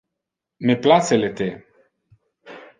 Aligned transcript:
Me 0.69 0.77
place 0.85 1.19
le 1.25 1.29
the. 1.41 1.47